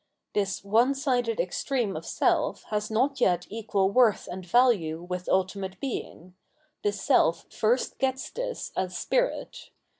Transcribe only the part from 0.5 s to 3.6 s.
one sided extreme of self has not yet